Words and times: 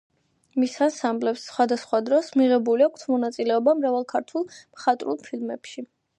მის 0.61 0.71
ანსამბლებს, 0.85 1.43
სხვადასხვა 1.51 1.99
დროს, 2.07 2.31
მიღებული 2.41 2.87
აქვთ 2.87 3.07
მონაწილეობა 3.13 3.77
მრავალ 3.83 4.09
ქართულ 4.17 4.49
მხატვრულ 4.57 5.23
ფილმებში. 5.31 5.89